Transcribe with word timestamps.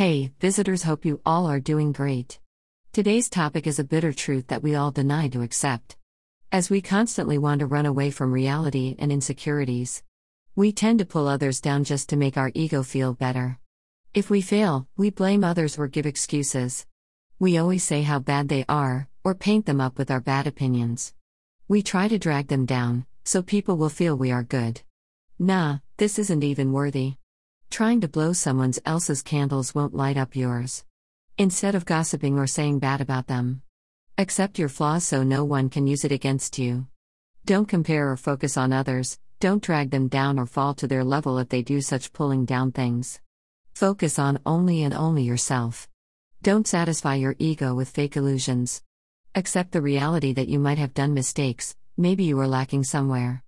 Hey, 0.00 0.32
visitors, 0.40 0.84
hope 0.84 1.04
you 1.04 1.20
all 1.26 1.44
are 1.44 1.60
doing 1.60 1.92
great. 1.92 2.40
Today's 2.90 3.28
topic 3.28 3.66
is 3.66 3.78
a 3.78 3.84
bitter 3.84 4.14
truth 4.14 4.46
that 4.46 4.62
we 4.62 4.74
all 4.74 4.90
deny 4.90 5.28
to 5.28 5.42
accept. 5.42 5.98
As 6.50 6.70
we 6.70 6.80
constantly 6.80 7.36
want 7.36 7.58
to 7.58 7.66
run 7.66 7.84
away 7.84 8.10
from 8.10 8.32
reality 8.32 8.96
and 8.98 9.12
insecurities, 9.12 10.02
we 10.56 10.72
tend 10.72 11.00
to 11.00 11.04
pull 11.04 11.28
others 11.28 11.60
down 11.60 11.84
just 11.84 12.08
to 12.08 12.16
make 12.16 12.38
our 12.38 12.50
ego 12.54 12.82
feel 12.82 13.12
better. 13.12 13.58
If 14.14 14.30
we 14.30 14.40
fail, 14.40 14.88
we 14.96 15.10
blame 15.10 15.44
others 15.44 15.76
or 15.78 15.86
give 15.86 16.06
excuses. 16.06 16.86
We 17.38 17.58
always 17.58 17.84
say 17.84 18.00
how 18.00 18.20
bad 18.20 18.48
they 18.48 18.64
are, 18.70 19.06
or 19.22 19.34
paint 19.34 19.66
them 19.66 19.82
up 19.82 19.98
with 19.98 20.10
our 20.10 20.20
bad 20.20 20.46
opinions. 20.46 21.12
We 21.68 21.82
try 21.82 22.08
to 22.08 22.18
drag 22.18 22.48
them 22.48 22.64
down, 22.64 23.04
so 23.22 23.42
people 23.42 23.76
will 23.76 23.90
feel 23.90 24.16
we 24.16 24.32
are 24.32 24.44
good. 24.44 24.80
Nah, 25.38 25.80
this 25.98 26.18
isn't 26.18 26.42
even 26.42 26.72
worthy. 26.72 27.16
Trying 27.70 28.00
to 28.00 28.08
blow 28.08 28.32
someone 28.32 28.72
else's 28.84 29.22
candles 29.22 29.74
won't 29.74 29.94
light 29.94 30.16
up 30.16 30.34
yours. 30.34 30.84
Instead 31.38 31.76
of 31.76 31.86
gossiping 31.86 32.36
or 32.36 32.46
saying 32.46 32.80
bad 32.80 33.00
about 33.00 33.28
them, 33.28 33.62
accept 34.18 34.58
your 34.58 34.68
flaws 34.68 35.04
so 35.04 35.22
no 35.22 35.44
one 35.44 35.70
can 35.70 35.86
use 35.86 36.04
it 36.04 36.12
against 36.12 36.58
you. 36.58 36.88
Don't 37.46 37.68
compare 37.68 38.10
or 38.10 38.16
focus 38.16 38.56
on 38.56 38.72
others, 38.72 39.18
don't 39.38 39.62
drag 39.62 39.90
them 39.90 40.08
down 40.08 40.38
or 40.38 40.46
fall 40.46 40.74
to 40.74 40.88
their 40.88 41.04
level 41.04 41.38
if 41.38 41.48
they 41.48 41.62
do 41.62 41.80
such 41.80 42.12
pulling 42.12 42.44
down 42.44 42.72
things. 42.72 43.20
Focus 43.72 44.18
on 44.18 44.40
only 44.44 44.82
and 44.82 44.92
only 44.92 45.22
yourself. 45.22 45.88
Don't 46.42 46.66
satisfy 46.66 47.14
your 47.14 47.36
ego 47.38 47.74
with 47.74 47.88
fake 47.88 48.16
illusions. 48.16 48.82
Accept 49.34 49.72
the 49.72 49.80
reality 49.80 50.32
that 50.32 50.48
you 50.48 50.58
might 50.58 50.78
have 50.78 50.92
done 50.92 51.14
mistakes, 51.14 51.76
maybe 51.96 52.24
you 52.24 52.36
were 52.36 52.48
lacking 52.48 52.82
somewhere. 52.84 53.44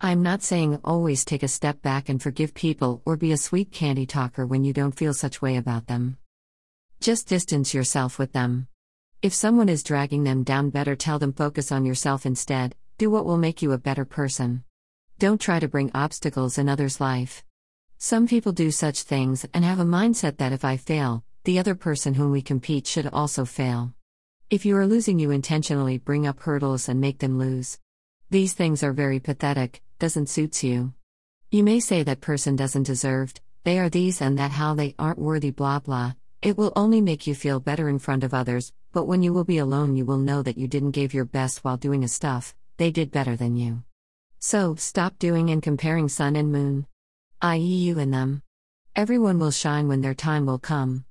I'm 0.00 0.22
not 0.22 0.42
saying 0.42 0.80
always 0.84 1.24
take 1.24 1.42
a 1.42 1.48
step 1.48 1.80
back 1.80 2.08
and 2.08 2.20
forgive 2.20 2.52
people 2.52 3.00
or 3.04 3.16
be 3.16 3.32
a 3.32 3.36
sweet 3.36 3.72
candy 3.72 4.06
talker 4.06 4.46
when 4.46 4.64
you 4.64 4.72
don't 4.72 4.96
feel 4.96 5.14
such 5.14 5.40
way 5.40 5.56
about 5.56 5.86
them. 5.86 6.18
Just 7.00 7.28
distance 7.28 7.72
yourself 7.72 8.18
with 8.18 8.32
them. 8.32 8.66
If 9.22 9.32
someone 9.32 9.68
is 9.68 9.82
dragging 9.82 10.24
them 10.24 10.42
down, 10.42 10.70
better 10.70 10.96
tell 10.96 11.18
them 11.18 11.32
focus 11.32 11.72
on 11.72 11.86
yourself 11.86 12.26
instead, 12.26 12.74
do 12.98 13.10
what 13.10 13.24
will 13.24 13.38
make 13.38 13.62
you 13.62 13.72
a 13.72 13.78
better 13.78 14.04
person. 14.04 14.64
Don't 15.18 15.40
try 15.40 15.60
to 15.60 15.68
bring 15.68 15.90
obstacles 15.94 16.58
in 16.58 16.68
others' 16.68 17.00
life. 17.00 17.44
Some 17.96 18.26
people 18.26 18.52
do 18.52 18.70
such 18.70 19.02
things 19.02 19.46
and 19.54 19.64
have 19.64 19.78
a 19.78 19.84
mindset 19.84 20.36
that 20.38 20.52
if 20.52 20.64
I 20.64 20.76
fail, 20.76 21.24
the 21.44 21.58
other 21.58 21.74
person 21.74 22.14
whom 22.14 22.32
we 22.32 22.42
compete 22.42 22.86
should 22.86 23.06
also 23.06 23.44
fail. 23.44 23.94
If 24.50 24.66
you 24.66 24.76
are 24.76 24.86
losing, 24.86 25.18
you 25.18 25.30
intentionally 25.30 25.98
bring 25.98 26.26
up 26.26 26.40
hurdles 26.40 26.88
and 26.88 27.00
make 27.00 27.20
them 27.20 27.38
lose. 27.38 27.78
These 28.34 28.54
things 28.54 28.82
are 28.82 28.92
very 28.92 29.20
pathetic, 29.20 29.80
doesn't 30.00 30.28
suits 30.28 30.64
you. 30.64 30.92
You 31.52 31.62
may 31.62 31.78
say 31.78 32.02
that 32.02 32.20
person 32.20 32.56
doesn't 32.56 32.82
deserved, 32.82 33.40
they 33.62 33.78
are 33.78 33.88
these 33.88 34.20
and 34.20 34.36
that 34.40 34.50
how 34.50 34.74
they 34.74 34.96
aren't 34.98 35.20
worthy 35.20 35.52
blah 35.52 35.78
blah. 35.78 36.14
It 36.42 36.58
will 36.58 36.72
only 36.74 37.00
make 37.00 37.28
you 37.28 37.36
feel 37.36 37.60
better 37.60 37.88
in 37.88 38.00
front 38.00 38.24
of 38.24 38.34
others, 38.34 38.72
but 38.90 39.04
when 39.04 39.22
you 39.22 39.32
will 39.32 39.44
be 39.44 39.58
alone 39.58 39.94
you 39.94 40.04
will 40.04 40.18
know 40.18 40.42
that 40.42 40.58
you 40.58 40.66
didn't 40.66 40.98
give 40.98 41.14
your 41.14 41.24
best 41.24 41.62
while 41.62 41.76
doing 41.76 42.02
a 42.02 42.08
stuff, 42.08 42.56
they 42.76 42.90
did 42.90 43.12
better 43.12 43.36
than 43.36 43.54
you. 43.54 43.84
So, 44.40 44.74
stop 44.74 45.16
doing 45.20 45.50
and 45.50 45.62
comparing 45.62 46.08
sun 46.08 46.34
and 46.34 46.50
moon. 46.50 46.88
I.e., 47.40 47.60
you 47.60 48.00
and 48.00 48.12
them. 48.12 48.42
Everyone 48.96 49.38
will 49.38 49.52
shine 49.52 49.86
when 49.86 50.00
their 50.00 50.12
time 50.12 50.44
will 50.44 50.58
come. 50.58 51.04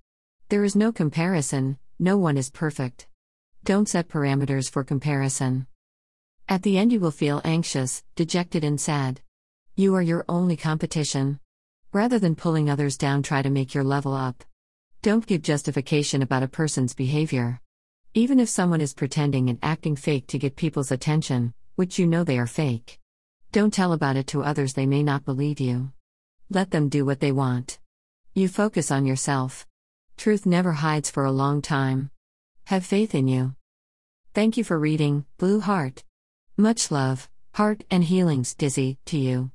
There 0.49 0.65
is 0.65 0.75
no 0.75 0.91
comparison, 0.91 1.77
no 1.97 2.17
one 2.17 2.35
is 2.35 2.51
perfect. 2.51 3.07
Don't 3.63 3.87
set 3.87 4.09
parameters 4.09 4.69
for 4.69 4.83
comparison. 4.83 5.67
At 6.49 6.63
the 6.63 6.77
end, 6.77 6.91
you 6.91 6.99
will 6.99 7.11
feel 7.11 7.41
anxious, 7.43 8.03
dejected, 8.15 8.63
and 8.63 8.79
sad. 8.79 9.21
You 9.75 9.95
are 9.95 10.01
your 10.01 10.25
only 10.27 10.57
competition. 10.57 11.39
Rather 11.93 12.19
than 12.19 12.35
pulling 12.35 12.69
others 12.69 12.97
down, 12.97 13.23
try 13.23 13.41
to 13.41 13.49
make 13.49 13.73
your 13.73 13.83
level 13.83 14.13
up. 14.13 14.43
Don't 15.01 15.25
give 15.25 15.41
justification 15.41 16.21
about 16.21 16.43
a 16.43 16.47
person's 16.47 16.93
behavior. 16.93 17.59
Even 18.13 18.39
if 18.39 18.49
someone 18.49 18.81
is 18.81 18.93
pretending 18.93 19.49
and 19.49 19.59
acting 19.61 19.95
fake 19.95 20.27
to 20.27 20.37
get 20.37 20.55
people's 20.55 20.91
attention, 20.91 21.53
which 21.75 21.97
you 21.97 22.05
know 22.05 22.23
they 22.23 22.37
are 22.37 22.47
fake. 22.47 22.99
Don't 23.51 23.73
tell 23.73 23.93
about 23.93 24.15
it 24.15 24.27
to 24.27 24.43
others, 24.43 24.73
they 24.73 24.85
may 24.85 25.03
not 25.03 25.25
believe 25.25 25.59
you. 25.59 25.91
Let 26.49 26.71
them 26.71 26.89
do 26.89 27.05
what 27.05 27.19
they 27.19 27.31
want. 27.31 27.79
You 28.33 28.47
focus 28.47 28.91
on 28.91 29.05
yourself. 29.05 29.65
Truth 30.17 30.45
never 30.45 30.73
hides 30.73 31.09
for 31.09 31.25
a 31.25 31.31
long 31.31 31.61
time. 31.61 32.11
Have 32.65 32.85
faith 32.85 33.15
in 33.15 33.27
you. 33.27 33.55
Thank 34.33 34.57
you 34.57 34.63
for 34.63 34.77
reading, 34.79 35.25
Blue 35.37 35.59
Heart. 35.59 36.03
Much 36.57 36.91
love, 36.91 37.27
heart, 37.55 37.83
and 37.89 38.03
healings, 38.03 38.53
Dizzy, 38.53 38.99
to 39.05 39.17
you. 39.17 39.49